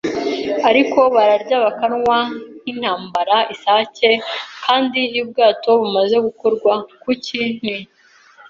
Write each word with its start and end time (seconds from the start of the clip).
ariko 0.69 0.99
bararya 1.15 1.57
bakanywa 1.65 2.17
nkintambara-isake, 2.61 4.11
kandi 4.65 4.97
iyo 5.11 5.19
ubwato 5.25 5.69
bumaze 5.79 6.15
gukorwa, 6.25 6.73
kuki, 7.01 7.41
ni 7.63 7.77